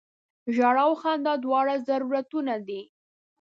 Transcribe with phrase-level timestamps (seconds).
[0.55, 2.81] ژړا او خندا دواړه ضرورتونه دي.